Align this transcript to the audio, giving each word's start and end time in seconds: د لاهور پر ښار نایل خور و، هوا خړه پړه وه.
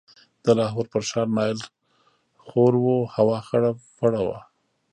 د 0.43 0.45
لاهور 0.59 0.85
پر 0.93 1.01
ښار 1.09 1.27
نایل 1.37 1.59
خور 2.45 2.73
و، 2.79 2.85
هوا 3.15 3.37
خړه 3.47 3.71
پړه 3.97 4.21
وه. 4.27 4.39